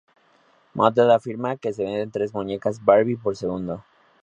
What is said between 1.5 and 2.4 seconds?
que se venden tres